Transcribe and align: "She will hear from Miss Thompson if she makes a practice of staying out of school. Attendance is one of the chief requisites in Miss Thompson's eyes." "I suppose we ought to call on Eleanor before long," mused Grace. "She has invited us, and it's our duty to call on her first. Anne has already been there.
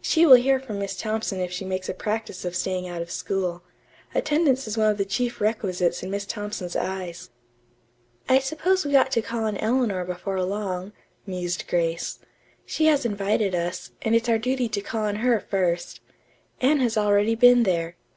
"She 0.00 0.26
will 0.26 0.34
hear 0.34 0.58
from 0.58 0.80
Miss 0.80 0.96
Thompson 0.96 1.38
if 1.38 1.52
she 1.52 1.64
makes 1.64 1.88
a 1.88 1.94
practice 1.94 2.44
of 2.44 2.56
staying 2.56 2.88
out 2.88 3.02
of 3.02 3.08
school. 3.08 3.62
Attendance 4.16 4.66
is 4.66 4.76
one 4.76 4.90
of 4.90 4.98
the 4.98 5.04
chief 5.04 5.40
requisites 5.40 6.02
in 6.02 6.10
Miss 6.10 6.26
Thompson's 6.26 6.74
eyes." 6.74 7.30
"I 8.28 8.40
suppose 8.40 8.84
we 8.84 8.96
ought 8.96 9.12
to 9.12 9.22
call 9.22 9.44
on 9.44 9.56
Eleanor 9.58 10.04
before 10.04 10.42
long," 10.42 10.92
mused 11.24 11.68
Grace. 11.68 12.18
"She 12.66 12.86
has 12.86 13.04
invited 13.06 13.54
us, 13.54 13.92
and 14.02 14.16
it's 14.16 14.28
our 14.28 14.38
duty 14.38 14.68
to 14.68 14.80
call 14.80 15.04
on 15.04 15.14
her 15.22 15.38
first. 15.38 16.00
Anne 16.60 16.80
has 16.80 16.96
already 16.98 17.36
been 17.36 17.62
there. 17.62 17.96